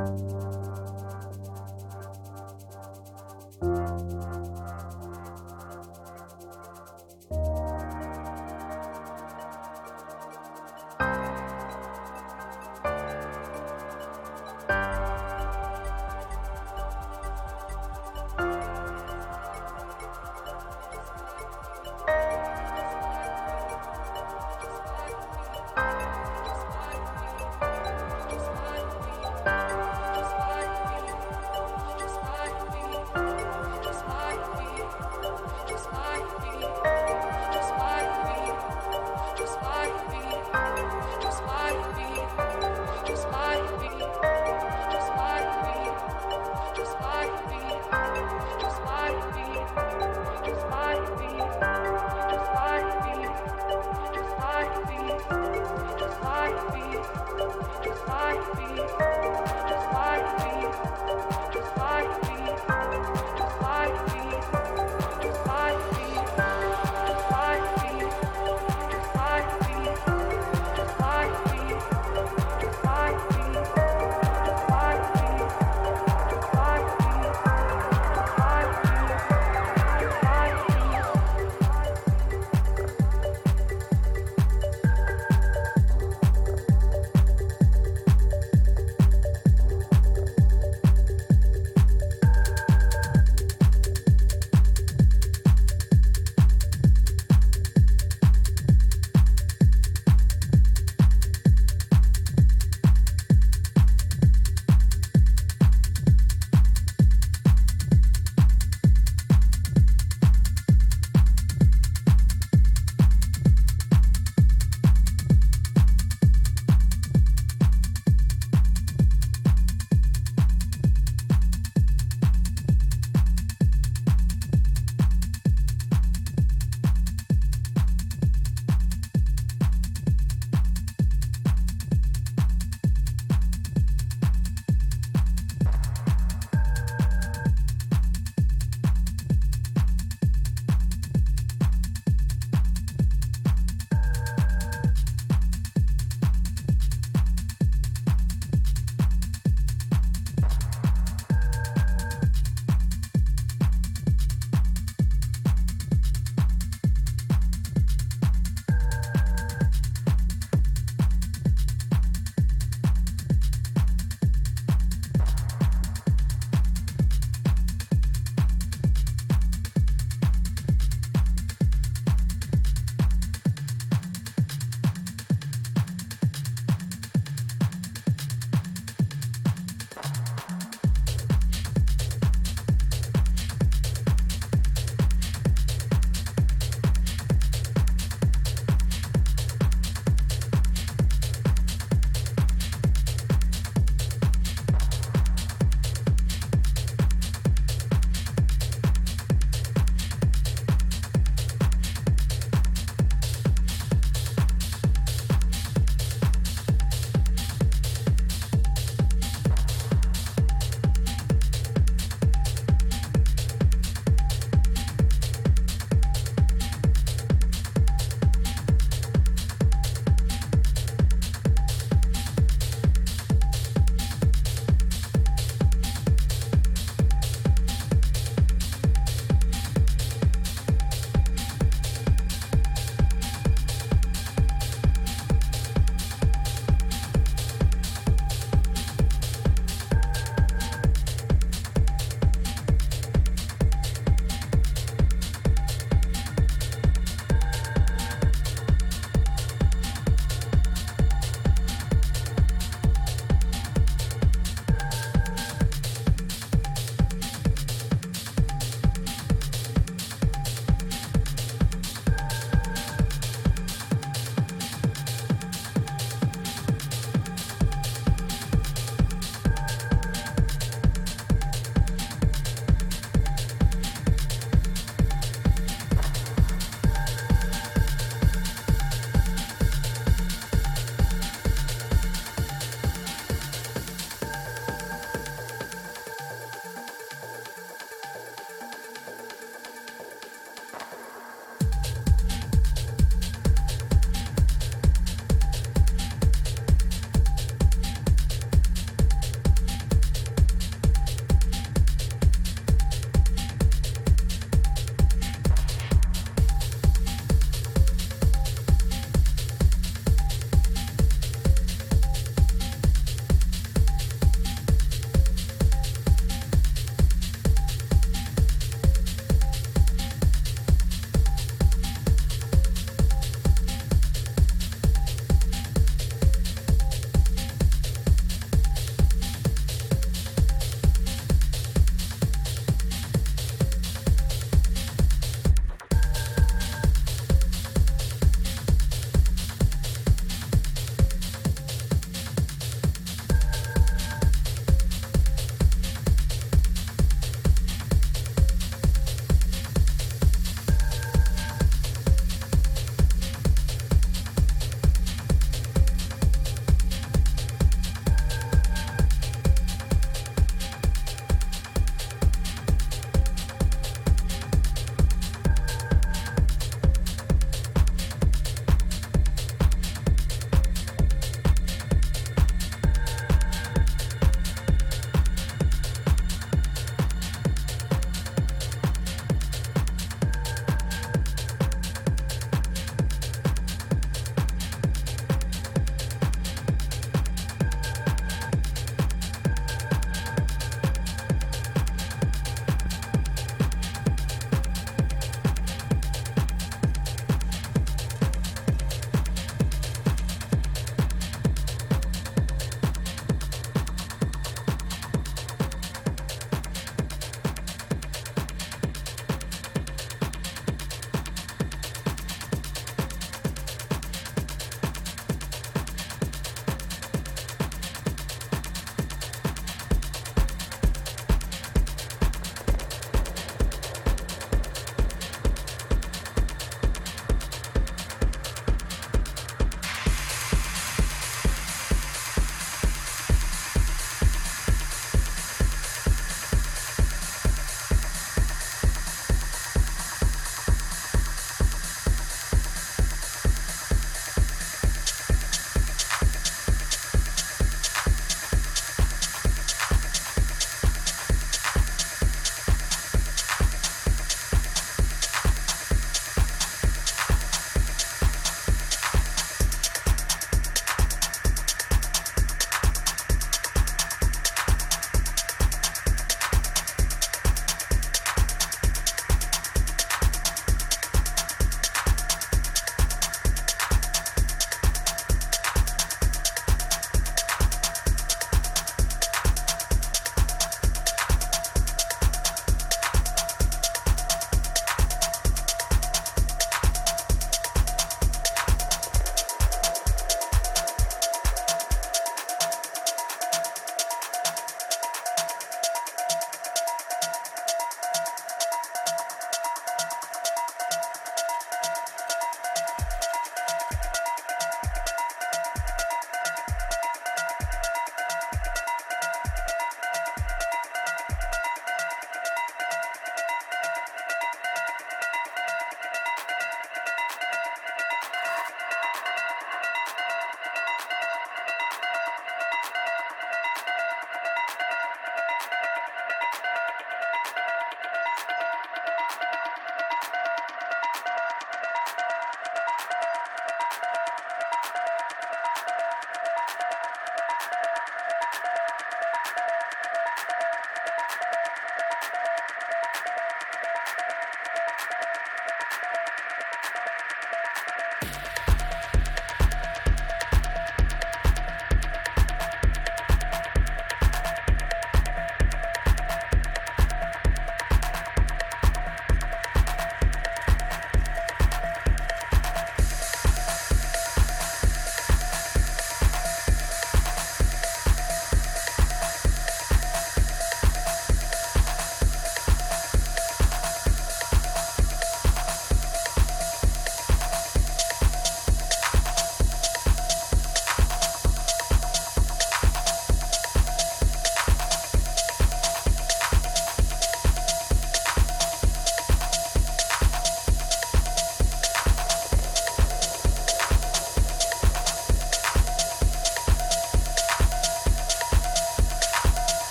[0.00, 0.29] Just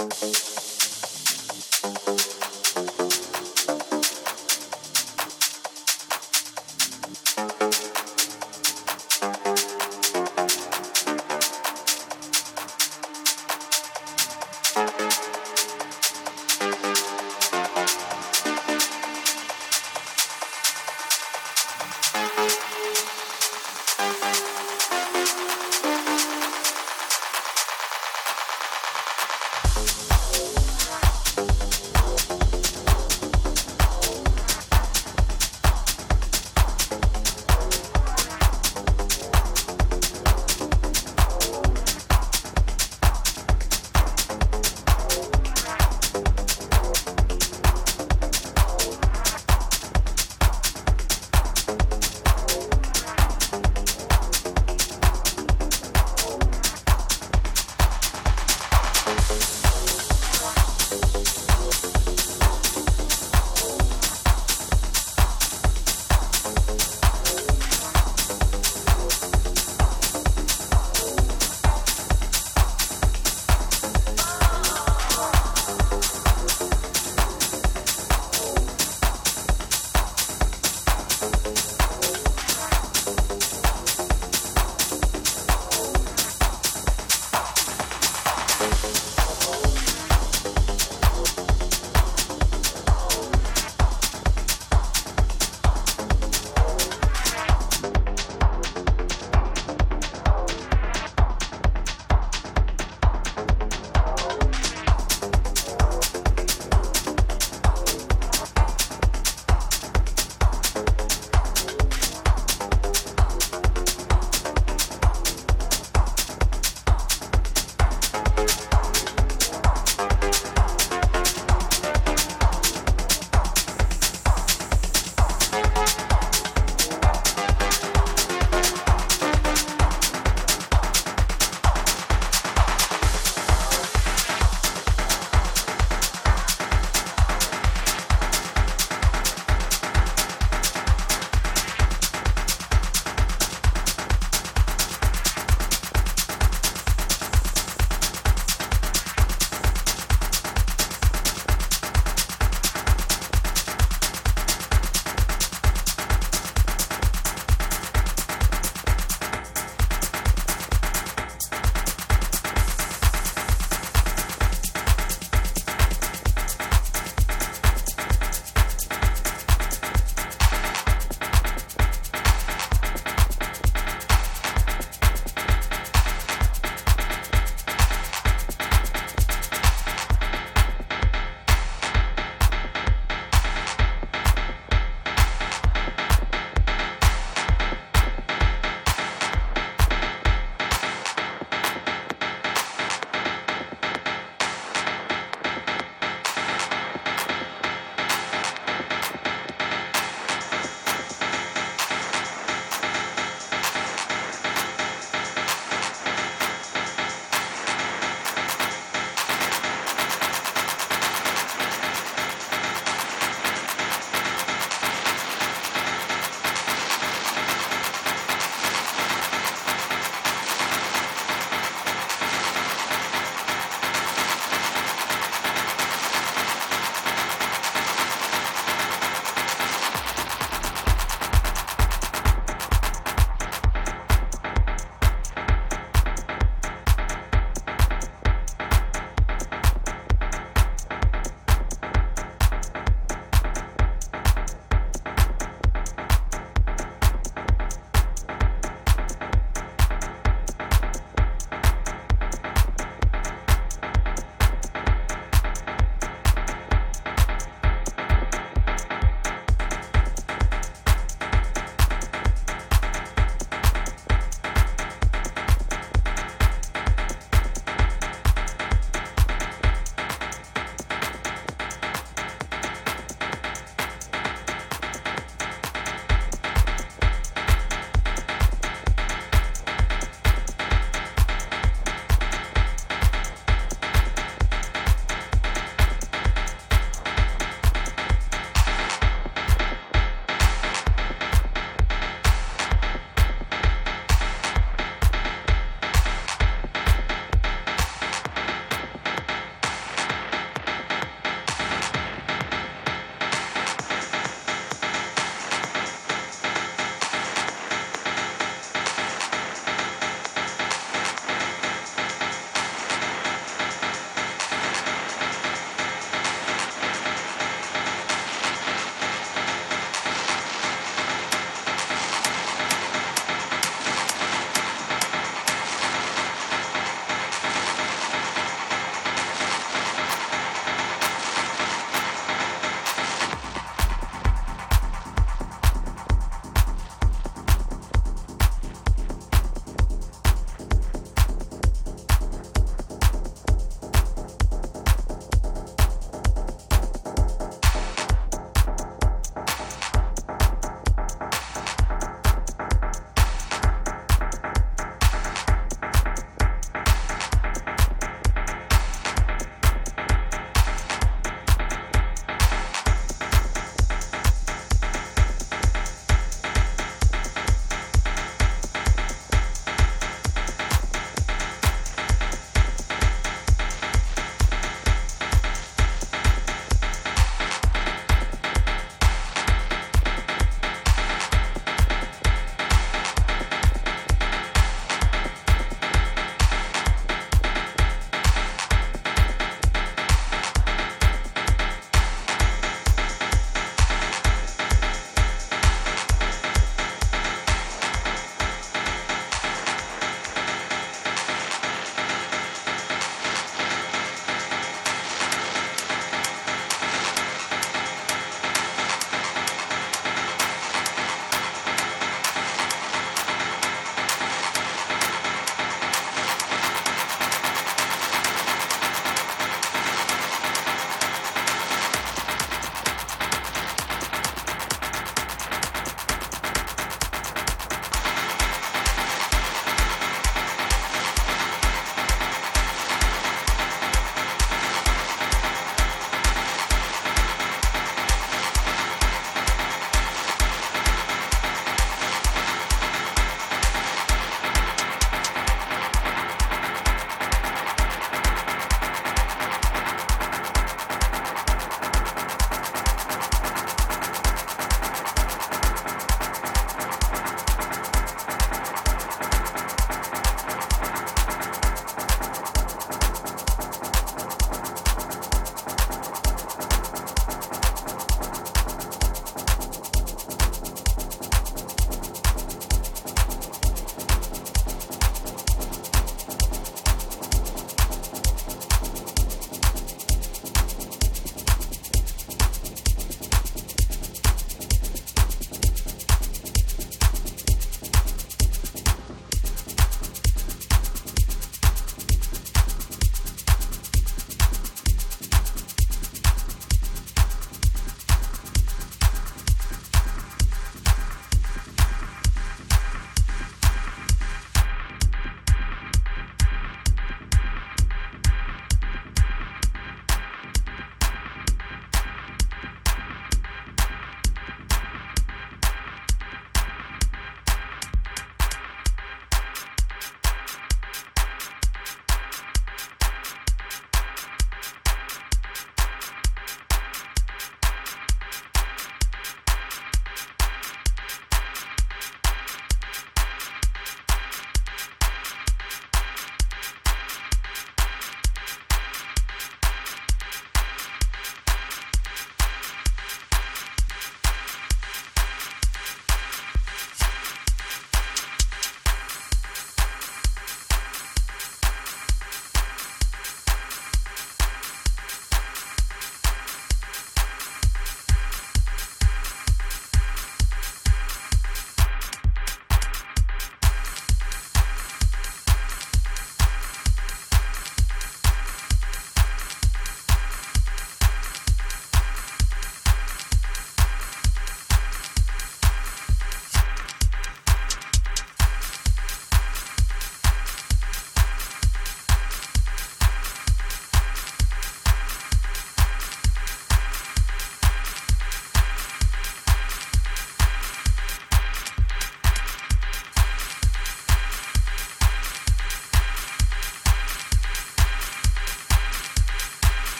[0.00, 0.24] Thank
[2.18, 2.29] you.